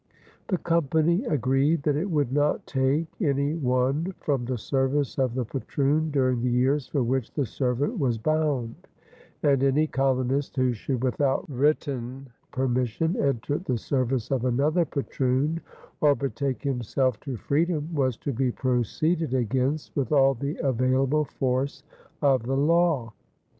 The 0.47 0.57
Company 0.57 1.25
agreed 1.25 1.83
that 1.83 1.95
it 1.95 2.09
would 2.09 2.33
not 2.33 2.65
take 2.65 3.05
any 3.21 3.53
one 3.53 4.15
from 4.19 4.45
the 4.45 4.57
service 4.57 5.19
of 5.19 5.35
the 5.35 5.45
patroon 5.45 6.09
during 6.09 6.41
the 6.41 6.49
years 6.49 6.87
for 6.87 7.03
which 7.03 7.31
the 7.35 7.45
servant 7.45 7.99
was 7.99 8.17
bound, 8.17 8.73
and 9.43 9.61
any 9.61 9.85
colonist 9.85 10.55
who 10.55 10.73
should 10.73 11.03
without 11.03 11.47
written 11.47 12.29
permission 12.51 13.15
enter 13.15 13.59
the 13.59 13.77
service 13.77 14.31
of 14.31 14.43
another 14.43 14.85
patroon 14.85 15.61
or 16.01 16.15
"betake 16.15 16.63
himself 16.63 17.19
to 17.19 17.37
freedom" 17.37 17.87
was 17.93 18.17
to 18.17 18.33
be 18.33 18.51
proceeded 18.51 19.35
against 19.35 19.95
with 19.95 20.11
all 20.11 20.33
the 20.33 20.57
available 20.63 21.25
force 21.25 21.83
of 22.23 22.41
the 22.41 22.57
law. 22.57 23.13